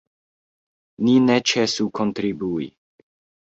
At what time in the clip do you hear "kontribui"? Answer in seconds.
2.01-2.69